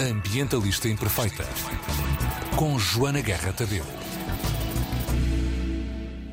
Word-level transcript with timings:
Ambientalista 0.00 0.88
Imperfeita, 0.88 1.44
com 2.54 2.78
Joana 2.78 3.20
Guerra 3.20 3.52
Tadeu. 3.52 3.84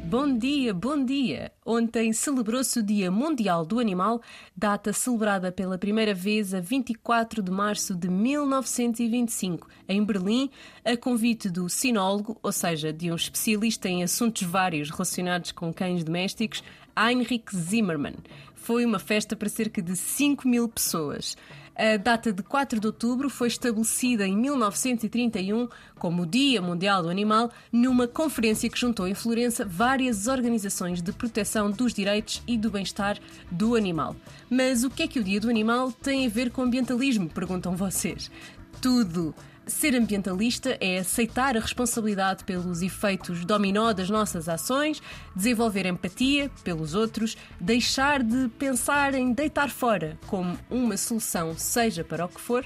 Bom 0.04 0.38
dia, 0.38 0.72
bom 0.72 1.04
dia! 1.04 1.52
Ontem 1.66 2.14
celebrou-se 2.14 2.78
o 2.78 2.84
Dia 2.84 3.10
Mundial 3.10 3.66
do 3.66 3.80
Animal, 3.80 4.22
data 4.56 4.94
celebrada 4.94 5.52
pela 5.52 5.80
primeira 5.80 6.14
vez 6.14 6.54
a 6.54 6.60
24 6.60 7.42
de 7.42 7.52
março 7.52 7.96
de 7.96 8.08
1925, 8.08 9.68
em 9.90 10.04
Berlim, 10.04 10.52
a 10.86 10.96
convite 10.96 11.50
do 11.50 11.68
sinólogo, 11.68 12.38
ou 12.44 12.52
seja, 12.52 12.94
de 12.94 13.12
um 13.12 13.16
especialista 13.16 13.90
em 13.90 14.04
assuntos 14.04 14.44
vários 14.44 14.92
relacionados 14.92 15.52
com 15.52 15.74
cães 15.74 16.04
domésticos, 16.04 16.64
Heinrich 16.96 17.46
Zimmermann. 17.58 18.18
Foi 18.54 18.86
uma 18.86 19.00
festa 19.00 19.36
para 19.36 19.50
cerca 19.50 19.82
de 19.82 19.96
5 19.96 20.48
mil 20.48 20.70
pessoas. 20.70 21.36
A 21.76 21.98
data 21.98 22.32
de 22.32 22.42
4 22.42 22.80
de 22.80 22.88
outubro 22.88 23.30
foi 23.30 23.50
estabelecida 23.50 24.26
em 24.26 24.38
1931 24.38 25.68
como 26.00 26.24
o 26.24 26.26
Dia 26.26 26.62
Mundial 26.62 27.04
do 27.04 27.10
Animal, 27.10 27.52
numa 27.70 28.08
conferência 28.08 28.70
que 28.70 28.80
juntou 28.80 29.06
em 29.06 29.14
Florença 29.14 29.66
várias 29.66 30.28
organizações 30.28 31.02
de 31.02 31.12
proteção 31.12 31.70
dos 31.70 31.94
direitos 31.94 32.42
e 32.48 32.58
do 32.58 32.70
bem-estar 32.70 33.18
do 33.52 33.76
animal. 33.76 34.16
Mas 34.50 34.86
o 34.86 34.90
que 34.90 35.04
é 35.04 35.08
que 35.08 35.20
o 35.20 35.24
Dia 35.24 35.42
do 35.42 35.50
Animal 35.50 35.92
tem 35.92 36.26
a 36.26 36.30
ver 36.30 36.50
com 36.50 36.62
ambientalismo? 36.62 37.30
Perguntam 37.30 37.76
vocês. 37.76 38.32
Tudo. 38.82 39.36
Ser 39.68 39.96
ambientalista 39.96 40.78
é 40.80 41.00
aceitar 41.00 41.58
a 41.58 41.60
responsabilidade 41.60 42.44
pelos 42.44 42.84
efeitos 42.84 43.44
dominó 43.44 43.94
das 43.94 44.12
nossas 44.12 44.48
ações, 44.48 45.02
desenvolver 45.36 45.88
empatia 45.88 46.52
pelos 46.64 46.94
outros, 46.94 47.36
deixar 47.60 48.22
de 48.22 48.48
pensar 48.60 49.16
em 49.16 49.34
deitar 49.34 49.72
fora 49.72 50.20
como 50.28 50.56
uma 50.70 50.96
solução, 50.98 51.58
seja 51.58 52.04
para 52.04 52.26
o 52.26 52.30
que 52.30 52.40
for, 52.40 52.64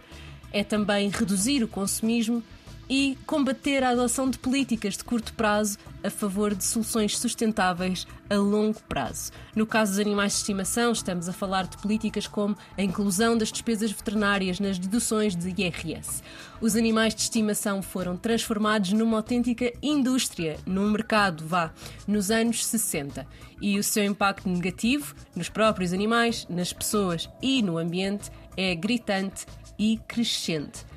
é 0.51 0.61
também 0.61 1.09
reduzir 1.09 1.63
o 1.63 1.69
consumismo 1.69 2.43
e 2.89 3.17
combater 3.25 3.83
a 3.83 3.89
adoção 3.89 4.29
de 4.29 4.39
políticas 4.39 4.97
de 4.97 5.03
curto 5.03 5.33
prazo 5.33 5.77
a 6.03 6.09
favor 6.09 6.55
de 6.55 6.63
soluções 6.63 7.17
sustentáveis 7.17 8.07
a 8.29 8.35
longo 8.35 8.81
prazo. 8.87 9.31
No 9.55 9.65
caso 9.65 9.91
dos 9.91 9.99
animais 9.99 10.33
de 10.33 10.39
estimação, 10.39 10.91
estamos 10.91 11.29
a 11.29 11.33
falar 11.33 11.67
de 11.67 11.77
políticas 11.77 12.25
como 12.25 12.57
a 12.77 12.81
inclusão 12.81 13.37
das 13.37 13.51
despesas 13.51 13.91
veterinárias 13.91 14.59
nas 14.59 14.79
deduções 14.79 15.35
de 15.35 15.49
IRS. 15.49 16.23
Os 16.61 16.75
animais 16.75 17.13
de 17.13 17.21
estimação 17.21 17.81
foram 17.81 18.17
transformados 18.17 18.91
numa 18.93 19.17
autêntica 19.17 19.71
indústria, 19.81 20.57
num 20.65 20.89
mercado, 20.89 21.45
vá, 21.45 21.71
nos 22.07 22.31
anos 22.31 22.65
60. 22.65 23.27
E 23.61 23.77
o 23.77 23.83
seu 23.83 24.05
impacto 24.05 24.49
negativo 24.49 25.13
nos 25.35 25.49
próprios 25.49 25.93
animais, 25.93 26.47
nas 26.49 26.71
pessoas 26.71 27.29
e 27.41 27.61
no 27.61 27.77
ambiente 27.77 28.31
é 28.55 28.73
gritante 28.73 29.45
e 29.77 29.99
crescente. 30.07 30.89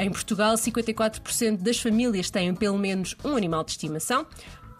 Em 0.00 0.08
Portugal, 0.08 0.54
54% 0.54 1.58
das 1.58 1.78
famílias 1.78 2.30
têm 2.30 2.54
pelo 2.54 2.78
menos 2.78 3.14
um 3.22 3.36
animal 3.36 3.62
de 3.62 3.72
estimação. 3.72 4.26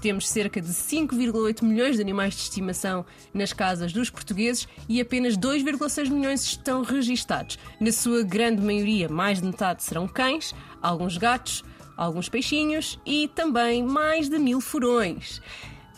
Temos 0.01 0.27
cerca 0.27 0.63
de 0.63 0.69
5,8 0.69 1.63
milhões 1.63 1.97
de 1.97 2.01
animais 2.01 2.33
de 2.33 2.41
estimação 2.41 3.05
nas 3.35 3.53
casas 3.53 3.93
dos 3.93 4.09
portugueses 4.09 4.67
e 4.89 4.99
apenas 4.99 5.37
2,6 5.37 6.09
milhões 6.09 6.43
estão 6.43 6.83
registados. 6.83 7.59
Na 7.79 7.93
sua 7.93 8.23
grande 8.23 8.63
maioria, 8.63 9.11
mais 9.11 9.43
de 9.43 9.47
metade 9.47 9.83
serão 9.83 10.09
cães, 10.09 10.55
alguns 10.81 11.19
gatos, 11.19 11.63
alguns 11.99 12.31
peixinhos 12.31 12.99
e 13.05 13.29
também 13.29 13.83
mais 13.83 14.27
de 14.27 14.39
mil 14.39 14.59
furões. 14.59 15.43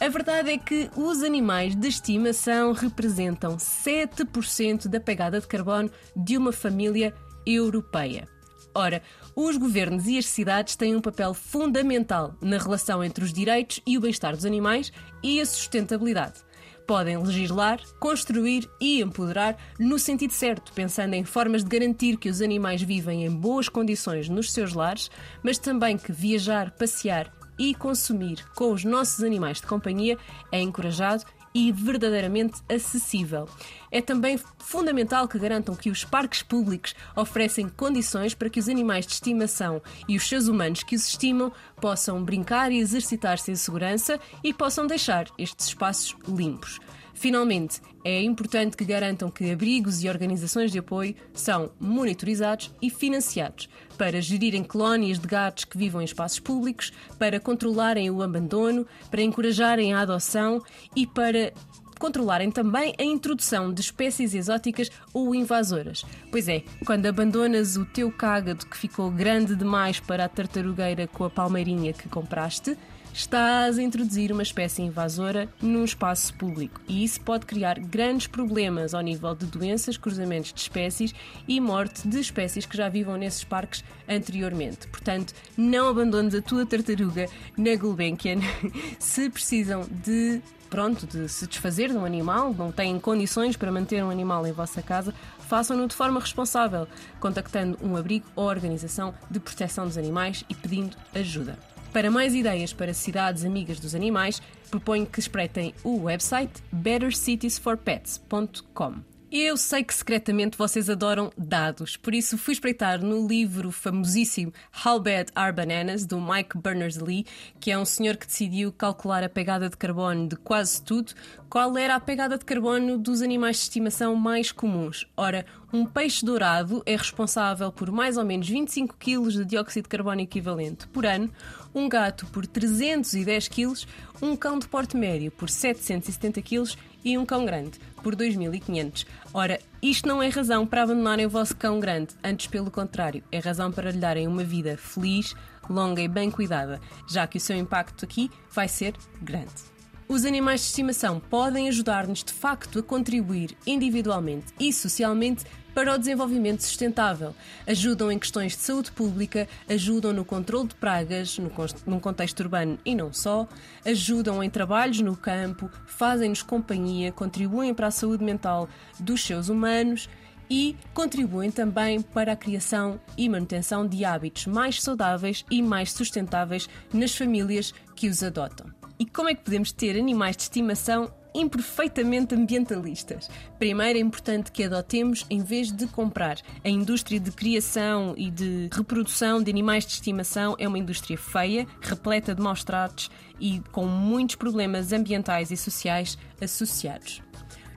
A 0.01 0.09
verdade 0.09 0.51
é 0.51 0.59
que 0.59 0.91
os 0.97 1.23
animais 1.23 1.77
de 1.77 1.87
estimação 1.87 2.73
representam 2.73 3.57
7% 3.57 4.89
da 4.89 4.99
pegada 4.99 5.41
de 5.41 5.47
carbono 5.47 5.93
de 6.17 6.37
uma 6.37 6.51
família 6.51 7.15
europeia. 7.47 8.27
Ora, 8.75 9.03
os 9.37 9.57
governos 9.57 10.07
e 10.07 10.17
as 10.17 10.27
cidades 10.27 10.77
têm 10.77 10.97
um 10.97 11.01
papel 11.01 11.35
fundamental 11.35 12.35
na 12.41 12.59
relação 12.59 13.05
entre 13.05 13.25
os 13.25 13.33
direitos 13.33 13.81
e 13.87 13.99
o 13.99 14.01
bem-estar 14.01 14.35
dos 14.35 14.47
animais 14.47 14.93
e 15.23 15.41
a 15.41 15.47
sustentabilidade. 15.47 16.41
Podem 16.87 17.17
legislar, 17.19 17.81
construir 18.01 18.69
e 18.81 19.01
empoderar 19.01 19.57
no 19.79 19.99
sentido 19.99 20.33
certo, 20.33 20.73
pensando 20.73 21.15
em 21.15 21.25
formas 21.25 21.63
de 21.63 21.71
garantir 21.71 22.17
que 22.17 22.29
os 22.29 22.41
animais 22.41 22.83
vivem 22.83 23.25
em 23.25 23.31
boas 23.31 23.69
condições 23.69 24.29
nos 24.29 24.53
seus 24.53 24.73
lares, 24.73 25.11
mas 25.43 25.59
também 25.59 25.97
que 25.97 26.11
viajar, 26.11 26.71
passear 26.73 27.33
e 27.59 27.75
consumir 27.75 28.45
com 28.55 28.73
os 28.73 28.85
nossos 28.85 29.23
animais 29.23 29.61
de 29.61 29.67
companhia 29.67 30.19
é 30.51 30.61
encorajado 30.61 31.25
e 31.55 31.71
verdadeiramente 31.73 32.61
acessível. 32.69 33.49
É 33.91 34.01
também 34.01 34.39
fundamental 34.59 35.29
que 35.29 35.39
garantam 35.39 35.75
que 35.75 35.91
os 35.91 36.05
parques 36.05 36.43
públicos 36.43 36.95
oferecem 37.15 37.69
condições 37.69 38.35
para 38.35 38.49
que 38.49 38.59
os 38.59 38.69
animais 38.69 39.07
de 39.07 39.13
estimação 39.13 39.83
e 40.09 40.17
os 40.17 40.29
seus 40.29 40.49
humanos 40.49 40.83
que 40.83 40.97
os 40.97 41.07
estimam 41.07 41.53
possam 41.81 42.23
brincar 42.25 42.73
e 42.73 42.79
exercitar-se 42.79 43.51
em 43.51 43.57
segurança 43.57 44.19
e 44.43 44.53
possam 44.55 44.87
deixar 44.87 45.27
estes 45.39 45.67
espaços 45.67 46.17
limpos. 46.27 46.79
Finalmente, 47.23 47.81
é 48.05 48.21
importante 48.21 48.77
que 48.77 48.85
garantam 48.85 49.31
que 49.31 49.49
abrigos 49.49 50.03
e 50.03 50.09
organizações 50.09 50.73
de 50.73 50.81
apoio 50.81 51.15
são 51.33 51.71
monitorizados 51.79 52.75
e 52.83 52.91
financiados 52.91 53.69
para 53.97 54.21
gerirem 54.21 54.65
colónias 54.65 55.21
de 55.21 55.29
gatos 55.29 55.65
que 55.65 55.79
vivam 55.79 56.03
em 56.03 56.05
espaços 56.05 56.41
públicos, 56.41 56.93
para 57.21 57.39
controlarem 57.39 58.11
o 58.11 58.23
abandono, 58.23 58.85
para 59.09 59.23
encorajarem 59.23 59.95
a 59.95 60.01
adoção 60.01 60.61
e 60.97 61.07
para 61.07 61.53
controlarem 61.97 62.51
também 62.51 62.93
a 62.99 63.05
introdução 63.05 63.73
de 63.73 63.83
espécies 63.83 64.35
exóticas 64.35 64.91
ou 65.15 65.33
invasoras. 65.33 66.05
Pois 66.29 66.49
é, 66.49 66.65
quando 66.85 67.07
abandonas 67.07 67.77
o 67.77 67.85
teu 67.85 68.11
cágado 68.11 68.67
que 68.67 68.77
ficou 68.77 69.09
grande 69.13 69.55
demais 69.55 70.01
para 70.01 70.25
a 70.25 70.29
tartarugueira 70.29 71.07
com 71.07 71.23
a 71.23 71.31
palmeirinha 71.31 71.93
que 71.93 72.09
compraste, 72.09 72.77
estás 73.13 73.79
a 73.79 73.83
introduzir 73.83 74.33
uma 74.33 74.43
espécie 74.43 74.83
invasora 74.83 75.49
num 75.61 75.85
espaço 75.85 76.35
público 76.35 76.81
e 76.89 77.05
isso 77.05 77.21
pode 77.21 77.47
criar 77.47 77.79
grandes 77.79 78.27
problemas 78.27 78.95
ao 78.95 79.01
nível 79.01 79.35
de 79.35 79.47
doenças, 79.47 79.97
cruzamentos 79.97 80.53
de 80.53 80.61
espécies 80.61 81.15
e 81.47 81.61
morte 81.61 82.07
de 82.09 82.19
espécies 82.21 82.67
que 82.67 82.77
já 82.77 82.89
vivam 82.89 83.17
nesses 83.17 83.45
parques 83.45 83.85
anteriormente. 84.09 84.87
Portanto, 84.89 85.35
não 85.57 85.89
abandones 85.89 86.35
a 86.35 86.43
tua 86.43 86.65
tartaruga 86.67 87.27
na 87.57 87.77
Gulbenkian 87.77 88.41
se 88.99 89.29
precisam 89.29 89.87
de 89.91 90.41
pronto, 90.73 91.07
de 91.07 91.29
se 91.29 91.47
desfazer 91.47 91.91
de 91.91 91.99
um 91.99 92.05
animal, 92.07 92.55
não 92.55 92.73
têm 92.73 92.99
condições 92.99 93.59
para 93.59 93.71
manter 93.71 94.03
um 94.03 94.09
animal 94.09 94.47
em 94.47 94.53
vossa 94.53 94.81
casa, 94.81 95.13
façam-no 95.41 95.87
de 95.87 95.95
forma 95.95 96.19
responsável, 96.19 96.89
contactando 97.21 97.79
um 97.83 97.95
abrigo 97.95 98.25
ou 98.35 98.47
organização 98.47 99.13
de 99.31 99.39
proteção 99.39 99.87
dos 99.87 99.99
animais 99.99 100.45
e 100.49 100.55
pedindo 100.55 100.97
ajuda. 101.15 101.72
Para 101.93 102.11
mais 102.11 102.35
ideias 102.35 102.73
para 102.73 102.95
cidades 102.95 103.45
amigas 103.45 103.79
dos 103.79 103.95
animais, 103.95 104.41
proponho 104.71 105.05
que 105.05 105.21
espreitem 105.21 105.75
o 105.85 106.05
website 106.05 106.63
bettercitiesforpets.com. 106.73 109.12
Eu 109.35 109.57
sei 109.57 109.83
que 109.83 109.95
secretamente 109.95 110.59
vocês 110.59 110.91
adoram 110.91 111.33
dados, 111.39 111.97
por 111.97 112.15
isso 112.15 112.37
fui 112.37 112.53
espreitar 112.53 113.03
no 113.03 113.27
livro 113.27 113.73
famosíssimo 113.73 114.53
How 114.85 115.01
Bad 115.01 115.33
Are 115.35 115.57
Bananas, 115.57 116.05
do 116.05 116.21
Mike 116.21 116.59
Berners-Lee, 116.59 117.25
que 117.59 117.71
é 117.71 117.79
um 117.79 117.85
senhor 117.87 118.19
que 118.19 118.27
decidiu 118.27 118.71
calcular 118.71 119.25
a 119.25 119.31
pegada 119.31 119.71
de 119.71 119.77
carbono 119.79 120.29
de 120.29 120.37
quase 120.37 120.83
tudo, 120.83 121.15
qual 121.49 121.79
era 121.79 121.95
a 121.95 122.01
pegada 122.01 122.37
de 122.37 122.45
carbono 122.45 122.99
dos 122.99 123.23
animais 123.23 123.57
de 123.57 123.63
estimação 123.63 124.15
mais 124.15 124.53
comuns. 124.53 125.07
Ora, 125.17 125.47
um 125.73 125.87
peixe 125.87 126.27
dourado 126.27 126.83
é 126.85 126.95
responsável 126.95 127.73
por 127.73 127.91
mais 127.91 128.19
ou 128.19 128.27
menos 128.27 128.47
25 128.47 128.97
kg 128.99 129.31
de 129.31 129.47
dióxido 129.47 129.85
de 129.85 129.89
carbono 129.89 130.21
equivalente 130.21 130.87
por 130.89 131.07
ano, 131.07 131.33
um 131.75 131.89
gato 131.89 132.27
por 132.27 132.47
310 132.47 133.49
kg, 133.49 133.87
um 134.21 134.37
cão 134.37 134.59
de 134.59 134.69
porte 134.69 134.95
médio 134.95 135.31
por 135.31 135.49
770 135.49 136.43
kg 136.43 136.77
e 137.03 137.17
um 137.17 137.25
cão 137.25 137.47
grande 137.47 137.81
por 138.03 138.17
2.500. 138.17 139.07
Ora, 139.33 139.59
isto 139.81 140.09
não 140.09 140.23
é 140.23 140.29
razão 140.29 140.67
para 140.67 140.83
abandonarem 140.83 141.27
o 141.27 141.31
vosso 141.31 141.57
cão 141.57 141.81
grande, 141.81 142.15
antes 142.23 142.47
pelo 142.47 142.71
contrário, 142.71 143.23
é 143.31 143.39
razão 143.39 143.71
para 143.71 143.91
lhe 143.91 143.99
darem 143.99 144.27
uma 144.27 144.45
vida 144.45 144.77
feliz, 144.77 145.35
longa 145.71 146.03
e 146.03 146.09
bem 146.09 146.31
cuidada, 146.31 146.81
já 147.09 147.27
que 147.27 147.39
o 147.39 147.41
seu 147.41 147.57
impacto 147.57 148.05
aqui 148.05 148.31
vai 148.51 148.69
ser 148.69 148.95
grande. 149.21 149.73
Os 150.09 150.27
animais 150.27 150.61
de 150.61 150.67
estimação 150.67 151.19
podem 151.19 151.69
ajudar-nos 151.69 152.23
de 152.23 152.33
facto 152.33 152.81
a 152.81 152.83
contribuir 152.83 153.57
individualmente 153.67 154.53
e 154.61 154.73
socialmente 154.73 155.45
para 155.75 155.95
o 155.95 155.99
desenvolvimento 155.99 156.63
sustentável. 156.63 157.35
Ajudam 157.67 158.11
em 158.11 158.19
questões 158.19 158.57
de 158.57 158.63
saúde 158.63 158.93
pública, 158.93 159.49
ajudam 159.69 160.13
no 160.13 160.25
controle 160.25 160.69
de 160.69 160.75
pragas 160.75 161.39
no, 161.39 161.51
num 161.87 162.01
contexto 162.01 162.41
urbano 162.41 162.79
e 162.85 162.95
não 162.95 163.13
só, 163.13 163.47
ajudam 163.85 164.43
em 164.43 164.51
trabalhos 164.51 165.01
no 165.01 165.17
campo, 165.17 165.71
fazem-nos 165.87 166.43
companhia, 166.43 167.13
contribuem 167.13 167.75
para 167.75 167.89
a 167.89 167.91
saúde 167.91 168.25
mental 168.25 168.69
dos 168.99 169.25
seus 169.25 169.49
humanos 169.49 170.09
e 170.51 170.77
contribuem 170.93 171.51
também 171.51 172.03
para 172.03 172.33
a 172.33 172.37
criação 172.37 173.01
e 173.17 173.29
manutenção 173.29 173.87
de 173.87 174.05
hábitos 174.05 174.47
mais 174.47 174.83
saudáveis 174.83 175.45
e 175.51 175.63
mais 175.63 175.93
sustentáveis 175.93 176.69
nas 176.93 177.15
famílias 177.15 177.73
que 177.97 178.09
os 178.09 178.23
adotam. 178.23 178.67
E 178.99 179.07
como 179.07 179.31
é 179.31 179.35
que 179.35 179.43
podemos 179.43 179.73
ter 179.73 179.99
animais 179.99 180.37
de 180.37 180.43
estimação 180.43 181.11
imperfeitamente 181.35 182.35
ambientalistas. 182.35 183.29
Primeiro, 183.59 183.99
é 183.99 184.03
importante 184.03 184.53
que 184.53 184.65
adotemos, 184.65 185.27
em 185.31 185.43
vez 185.43 185.71
de 185.71 185.87
comprar, 185.87 186.39
a 186.65 186.69
indústria 186.69 187.19
de 187.19 187.31
criação 187.31 188.15
e 188.17 188.31
de 188.31 188.69
reprodução 188.73 189.43
de 189.43 189.51
animais 189.51 189.87
de 189.87 189.93
estimação 189.93 190.55
é 190.59 190.67
uma 190.69 190.79
indústria 190.79 191.17
feia, 191.17 191.67
repleta 191.81 192.35
de 192.35 192.43
maus 192.43 192.65
tratos 192.65 193.11
e 193.41 193.61
com 193.73 193.87
muitos 193.87 194.37
problemas 194.37 194.93
ambientais 194.93 195.51
e 195.51 195.57
sociais 195.57 196.19
associados. 196.41 197.23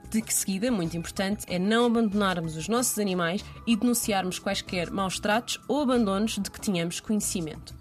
De 0.10 0.22
que 0.22 0.34
seguida, 0.34 0.72
muito 0.72 0.96
importante, 0.96 1.46
é 1.48 1.60
não 1.60 1.88
abandonarmos 1.88 2.56
os 2.56 2.68
nossos 2.68 2.98
animais 3.00 3.44
e 3.68 3.76
denunciarmos 3.76 4.40
quaisquer 4.40 4.90
maus 4.90 5.20
tratos 5.20 5.60
ou 5.68 5.82
abandonos 5.82 6.38
de 6.38 6.50
que 6.50 6.62
tenhamos 6.62 7.00
conhecimento. 7.00 7.74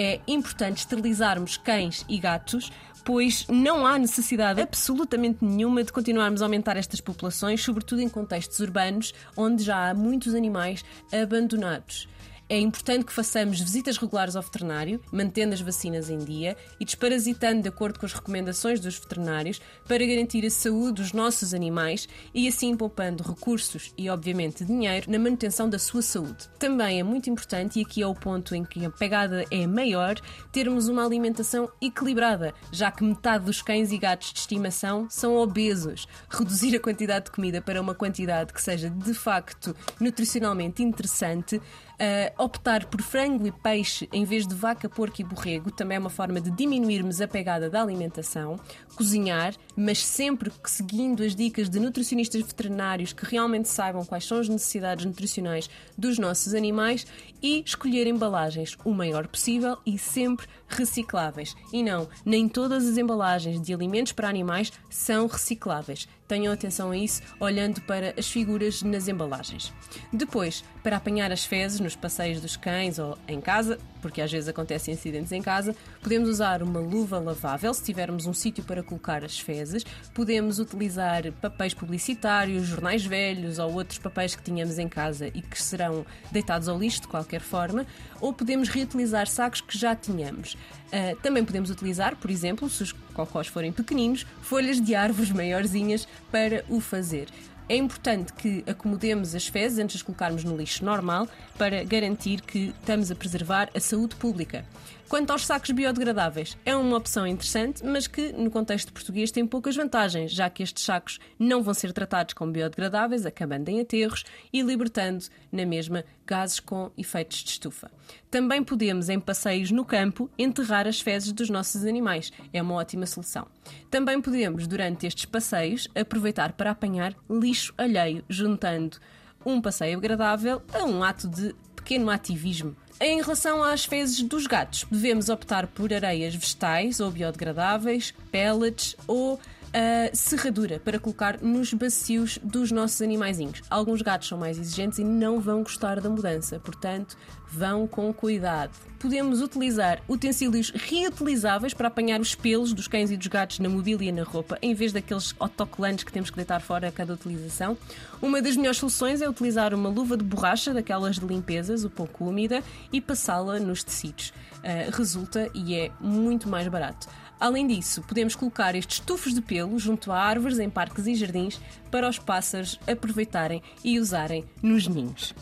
É 0.00 0.20
importante 0.28 0.76
esterilizarmos 0.76 1.56
cães 1.56 2.04
e 2.08 2.20
gatos, 2.20 2.70
pois 3.04 3.44
não 3.48 3.84
há 3.84 3.98
necessidade 3.98 4.60
absolutamente 4.60 5.44
nenhuma 5.44 5.82
de 5.82 5.92
continuarmos 5.92 6.40
a 6.40 6.44
aumentar 6.44 6.76
estas 6.76 7.00
populações, 7.00 7.64
sobretudo 7.64 8.00
em 8.00 8.08
contextos 8.08 8.60
urbanos, 8.60 9.12
onde 9.36 9.64
já 9.64 9.90
há 9.90 9.94
muitos 9.94 10.36
animais 10.36 10.84
abandonados. 11.12 12.08
É 12.50 12.58
importante 12.58 13.04
que 13.04 13.12
façamos 13.12 13.60
visitas 13.60 13.98
regulares 13.98 14.34
ao 14.34 14.42
veterinário, 14.42 15.02
mantendo 15.12 15.52
as 15.52 15.60
vacinas 15.60 16.08
em 16.08 16.16
dia 16.16 16.56
e 16.80 16.84
desparasitando 16.84 17.60
de 17.60 17.68
acordo 17.68 18.00
com 18.00 18.06
as 18.06 18.14
recomendações 18.14 18.80
dos 18.80 18.98
veterinários 18.98 19.60
para 19.86 20.06
garantir 20.06 20.46
a 20.46 20.50
saúde 20.50 21.02
dos 21.02 21.12
nossos 21.12 21.52
animais 21.52 22.08
e 22.32 22.48
assim 22.48 22.74
poupando 22.74 23.22
recursos 23.22 23.92
e, 23.98 24.08
obviamente, 24.08 24.64
dinheiro 24.64 25.10
na 25.10 25.18
manutenção 25.18 25.68
da 25.68 25.78
sua 25.78 26.00
saúde. 26.00 26.48
Também 26.58 26.98
é 26.98 27.02
muito 27.02 27.28
importante, 27.28 27.78
e 27.78 27.82
aqui 27.82 28.00
é 28.00 28.06
o 28.06 28.14
ponto 28.14 28.54
em 28.54 28.64
que 28.64 28.82
a 28.82 28.90
pegada 28.90 29.44
é 29.50 29.66
maior, 29.66 30.18
termos 30.50 30.88
uma 30.88 31.04
alimentação 31.04 31.70
equilibrada, 31.82 32.54
já 32.72 32.90
que 32.90 33.04
metade 33.04 33.44
dos 33.44 33.60
cães 33.60 33.92
e 33.92 33.98
gatos 33.98 34.32
de 34.32 34.38
estimação 34.38 35.06
são 35.10 35.36
obesos. 35.36 36.08
Reduzir 36.30 36.74
a 36.74 36.80
quantidade 36.80 37.26
de 37.26 37.30
comida 37.32 37.60
para 37.60 37.78
uma 37.78 37.94
quantidade 37.94 38.54
que 38.54 38.62
seja 38.62 38.88
de 38.88 39.12
facto 39.12 39.76
nutricionalmente 40.00 40.82
interessante 40.82 41.60
Uh, 41.98 42.30
optar 42.38 42.86
por 42.86 43.02
frango 43.02 43.46
e 43.46 43.52
peixe 43.52 44.08
em 44.12 44.24
vez 44.24 44.46
de 44.46 44.54
vaca, 44.54 44.88
porco 44.88 45.20
e 45.20 45.24
borrego 45.24 45.70
também 45.70 45.96
é 45.96 45.98
uma 45.98 46.08
forma 46.08 46.40
de 46.40 46.50
diminuirmos 46.50 47.20
a 47.20 47.28
pegada 47.28 47.68
da 47.68 47.82
alimentação. 47.82 48.58
Cozinhar, 48.94 49.54
mas 49.76 50.04
sempre 50.04 50.52
seguindo 50.64 51.22
as 51.22 51.34
dicas 51.34 51.68
de 51.68 51.80
nutricionistas 51.80 52.42
veterinários 52.42 53.12
que 53.12 53.24
realmente 53.24 53.68
saibam 53.68 54.04
quais 54.04 54.24
são 54.24 54.38
as 54.38 54.48
necessidades 54.48 55.04
nutricionais 55.04 55.68
dos 55.96 56.18
nossos 56.18 56.54
animais 56.54 57.06
e 57.42 57.62
escolher 57.64 58.06
embalagens 58.06 58.76
o 58.84 58.92
maior 58.92 59.26
possível 59.26 59.76
e 59.84 59.98
sempre 59.98 60.46
recicláveis. 60.68 61.56
E 61.72 61.82
não, 61.82 62.08
nem 62.24 62.48
todas 62.48 62.86
as 62.86 62.98
embalagens 62.98 63.60
de 63.60 63.74
alimentos 63.74 64.12
para 64.12 64.28
animais 64.28 64.72
são 64.90 65.26
recicláveis. 65.26 66.06
Tenham 66.28 66.52
atenção 66.52 66.90
a 66.90 66.96
isso, 66.96 67.22
olhando 67.40 67.80
para 67.80 68.12
as 68.18 68.30
figuras 68.30 68.82
nas 68.82 69.08
embalagens. 69.08 69.72
Depois, 70.12 70.62
para 70.82 70.98
apanhar 70.98 71.32
as 71.32 71.44
fezes 71.44 71.80
nos 71.80 71.96
passeios 71.96 72.40
dos 72.40 72.54
cães 72.54 72.98
ou 72.98 73.16
em 73.26 73.40
casa, 73.40 73.78
porque 74.02 74.20
às 74.20 74.30
vezes 74.30 74.46
acontecem 74.46 74.92
incidentes 74.92 75.32
em 75.32 75.40
casa, 75.40 75.74
podemos 76.02 76.28
usar 76.28 76.62
uma 76.62 76.80
luva 76.80 77.18
lavável 77.18 77.72
se 77.72 77.82
tivermos 77.82 78.26
um 78.26 78.34
sítio 78.34 78.62
para 78.62 78.82
colocar 78.82 79.24
as 79.24 79.40
fezes. 79.40 79.84
Podemos 80.12 80.58
utilizar 80.58 81.32
papéis 81.40 81.72
publicitários, 81.72 82.66
jornais 82.66 83.04
velhos 83.04 83.58
ou 83.58 83.72
outros 83.72 83.98
papéis 83.98 84.36
que 84.36 84.42
tínhamos 84.42 84.78
em 84.78 84.88
casa 84.88 85.28
e 85.28 85.40
que 85.40 85.60
serão 85.60 86.04
deitados 86.30 86.68
ao 86.68 86.78
lixo 86.78 87.00
de 87.00 87.08
qualquer 87.08 87.40
forma, 87.40 87.86
ou 88.20 88.34
podemos 88.34 88.68
reutilizar 88.68 89.26
sacos 89.26 89.62
que 89.62 89.76
já 89.78 89.96
tínhamos. 89.96 90.54
Uh, 90.88 91.16
também 91.22 91.44
podemos 91.44 91.70
utilizar, 91.70 92.16
por 92.16 92.30
exemplo, 92.30 92.68
se 92.68 92.82
os 92.82 92.92
cocós 93.26 93.48
forem 93.48 93.72
pequeninos, 93.72 94.24
folhas 94.42 94.80
de 94.80 94.94
árvores 94.94 95.30
maiorzinhas 95.30 96.06
para 96.30 96.64
o 96.68 96.80
fazer. 96.80 97.28
É 97.68 97.76
importante 97.76 98.32
que 98.32 98.64
acomodemos 98.66 99.34
as 99.34 99.46
fezes 99.46 99.78
antes 99.78 99.98
de 99.98 100.04
colocarmos 100.04 100.42
no 100.42 100.56
lixo 100.56 100.82
normal 100.84 101.28
para 101.58 101.84
garantir 101.84 102.40
que 102.40 102.72
estamos 102.80 103.10
a 103.10 103.14
preservar 103.14 103.68
a 103.74 103.80
saúde 103.80 104.16
pública. 104.16 104.64
Quanto 105.06 105.30
aos 105.30 105.46
sacos 105.46 105.70
biodegradáveis, 105.70 106.56
é 106.64 106.76
uma 106.76 106.96
opção 106.96 107.26
interessante, 107.26 107.84
mas 107.84 108.06
que 108.06 108.32
no 108.32 108.50
contexto 108.50 108.92
português 108.92 109.30
tem 109.30 109.46
poucas 109.46 109.74
vantagens, 109.74 110.30
já 110.30 110.48
que 110.48 110.62
estes 110.62 110.84
sacos 110.84 111.18
não 111.38 111.62
vão 111.62 111.74
ser 111.74 111.92
tratados 111.92 112.34
como 112.34 112.52
biodegradáveis, 112.52 113.26
acabando 113.26 113.68
em 113.68 113.80
aterros 113.80 114.24
e 114.52 114.62
libertando 114.62 115.24
na 115.50 115.66
mesma 115.66 116.04
gases 116.28 116.60
com 116.60 116.90
efeitos 116.96 117.38
de 117.38 117.50
estufa. 117.50 117.90
Também 118.30 118.62
podemos, 118.62 119.08
em 119.08 119.18
passeios 119.18 119.70
no 119.70 119.84
campo, 119.84 120.30
enterrar 120.38 120.86
as 120.86 121.00
fezes 121.00 121.32
dos 121.32 121.48
nossos 121.48 121.84
animais. 121.86 122.30
É 122.52 122.60
uma 122.60 122.74
ótima 122.74 123.06
solução. 123.06 123.46
Também 123.90 124.20
podemos, 124.20 124.66
durante 124.66 125.06
estes 125.06 125.24
passeios, 125.24 125.88
aproveitar 125.94 126.52
para 126.52 126.70
apanhar 126.70 127.14
lixo 127.30 127.72
alheio, 127.78 128.22
juntando 128.28 128.98
um 129.44 129.60
passeio 129.60 129.96
agradável 129.96 130.62
a 130.72 130.84
um 130.84 131.02
ato 131.02 131.26
de 131.26 131.54
pequeno 131.74 132.10
ativismo 132.10 132.76
em 133.00 133.20
relação 133.20 133.62
às 133.62 133.84
fezes 133.84 134.22
dos 134.22 134.46
gatos, 134.46 134.84
devemos 134.90 135.28
optar 135.28 135.66
por 135.66 135.92
areias 135.92 136.34
vegetais 136.34 137.00
ou 137.00 137.10
biodegradáveis, 137.10 138.12
pellets 138.30 138.96
ou 139.06 139.38
a 139.72 140.14
serradura 140.14 140.80
para 140.80 140.98
colocar 140.98 141.40
nos 141.42 141.72
bacios 141.74 142.38
dos 142.42 142.72
nossos 142.72 143.02
animaizinhos. 143.02 143.62
Alguns 143.68 144.02
gatos 144.02 144.28
são 144.28 144.38
mais 144.38 144.58
exigentes 144.58 144.98
e 144.98 145.04
não 145.04 145.40
vão 145.40 145.62
gostar 145.62 146.00
da 146.00 146.08
mudança, 146.08 146.58
portanto, 146.58 147.16
vão 147.50 147.86
com 147.86 148.12
cuidado. 148.12 148.72
Podemos 148.98 149.40
utilizar 149.40 150.02
utensílios 150.08 150.70
reutilizáveis 150.70 151.72
para 151.72 151.88
apanhar 151.88 152.20
os 152.20 152.34
pelos 152.34 152.72
dos 152.72 152.88
cães 152.88 153.10
e 153.10 153.16
dos 153.16 153.26
gatos 153.28 153.60
na 153.60 153.68
mobília 153.68 154.08
e 154.08 154.12
na 154.12 154.24
roupa, 154.24 154.58
em 154.60 154.74
vez 154.74 154.92
daqueles 154.92 155.34
autocolantes 155.38 156.04
que 156.04 156.12
temos 156.12 156.30
que 156.30 156.36
deitar 156.36 156.60
fora 156.60 156.88
a 156.88 156.92
cada 156.92 157.14
utilização. 157.14 157.76
Uma 158.20 158.42
das 158.42 158.56
melhores 158.56 158.78
soluções 158.78 159.22
é 159.22 159.28
utilizar 159.28 159.72
uma 159.72 159.88
luva 159.88 160.16
de 160.16 160.24
borracha, 160.24 160.74
daquelas 160.74 161.18
de 161.18 161.26
limpezas, 161.26 161.84
um 161.84 161.88
pouco 161.88 162.24
úmida, 162.24 162.62
e 162.92 163.00
passá-la 163.00 163.58
nos 163.58 163.84
tecidos. 163.84 164.32
Uh, 164.58 164.90
resulta 164.96 165.48
e 165.54 165.74
é 165.74 165.90
muito 166.00 166.48
mais 166.48 166.66
barato. 166.68 167.08
Além 167.40 167.66
disso, 167.66 168.02
podemos 168.02 168.34
colocar 168.34 168.74
estes 168.74 168.98
tufos 168.98 169.32
de 169.32 169.40
pelo 169.40 169.78
junto 169.78 170.10
a 170.10 170.18
árvores 170.20 170.58
em 170.58 170.68
parques 170.68 171.06
e 171.06 171.14
jardins 171.14 171.60
para 171.90 172.08
os 172.08 172.18
pássaros 172.18 172.80
aproveitarem 172.86 173.62
e 173.84 174.00
usarem 174.00 174.44
nos 174.60 174.88
ninhos. 174.88 175.34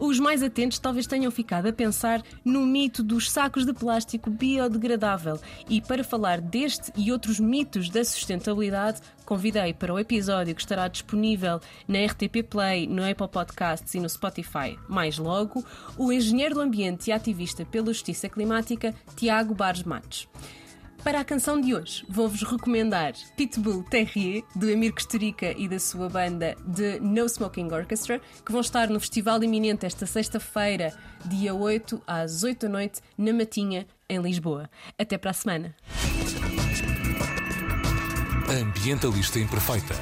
Os 0.00 0.18
mais 0.18 0.42
atentos 0.42 0.78
talvez 0.78 1.06
tenham 1.06 1.30
ficado 1.30 1.66
a 1.66 1.72
pensar 1.74 2.22
no 2.42 2.64
mito 2.64 3.02
dos 3.02 3.30
sacos 3.30 3.66
de 3.66 3.74
plástico 3.74 4.30
biodegradável. 4.30 5.38
E 5.68 5.78
para 5.78 6.02
falar 6.02 6.40
deste 6.40 6.90
e 6.96 7.12
outros 7.12 7.38
mitos 7.38 7.90
da 7.90 8.02
sustentabilidade, 8.02 9.02
convidei 9.26 9.74
para 9.74 9.92
o 9.92 9.98
episódio 9.98 10.54
que 10.54 10.62
estará 10.62 10.88
disponível 10.88 11.60
na 11.86 11.98
RTP 12.06 12.42
Play, 12.48 12.86
no 12.86 13.04
Apple 13.04 13.28
Podcasts 13.28 13.92
e 13.92 14.00
no 14.00 14.08
Spotify 14.08 14.78
mais 14.88 15.18
logo, 15.18 15.62
o 15.98 16.10
engenheiro 16.10 16.54
do 16.54 16.62
ambiente 16.62 17.08
e 17.08 17.12
ativista 17.12 17.66
pela 17.66 17.88
justiça 17.88 18.26
climática, 18.26 18.94
Tiago 19.16 19.54
Bares 19.54 19.82
Matos. 19.82 20.26
Para 21.02 21.20
a 21.20 21.24
canção 21.24 21.58
de 21.58 21.74
hoje, 21.74 22.04
vou-vos 22.08 22.42
recomendar 22.42 23.14
Pitbull 23.34 23.82
Terrier, 23.84 24.44
do 24.54 24.68
Emir 24.68 24.92
Kusturica 24.92 25.54
e 25.56 25.66
da 25.66 25.78
sua 25.78 26.10
banda 26.10 26.54
de 26.66 27.00
No 27.00 27.26
Smoking 27.26 27.72
Orchestra, 27.72 28.20
que 28.44 28.52
vão 28.52 28.60
estar 28.60 28.88
no 28.90 29.00
festival 29.00 29.42
iminente 29.42 29.86
esta 29.86 30.04
sexta-feira, 30.04 30.92
dia 31.24 31.54
8 31.54 32.02
às 32.06 32.42
8 32.42 32.66
da 32.66 32.68
noite, 32.68 33.00
na 33.16 33.32
Matinha, 33.32 33.86
em 34.08 34.20
Lisboa. 34.20 34.68
Até 34.98 35.16
para 35.16 35.30
a 35.30 35.34
semana. 35.34 35.74
Ambientalista 38.50 39.38
Imperfeita 39.38 39.94